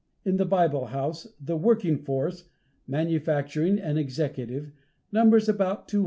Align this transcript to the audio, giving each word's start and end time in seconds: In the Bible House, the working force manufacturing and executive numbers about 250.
In 0.25 0.37
the 0.37 0.45
Bible 0.45 0.87
House, 0.87 1.27
the 1.39 1.55
working 1.55 1.99
force 1.99 2.45
manufacturing 2.87 3.77
and 3.77 3.99
executive 3.99 4.71
numbers 5.11 5.47
about 5.47 5.87
250. 5.87 5.99